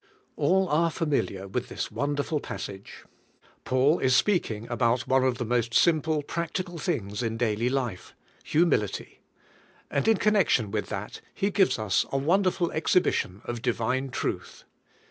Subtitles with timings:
[0.35, 3.05] ''ALL are familiar with this wonderful passage.
[3.65, 9.19] Paul is speaking about one of the most simple, practical things in daily life,— humility;
[9.91, 14.63] and in connection with that, he gives us a wonderful ex hibition of divine truth.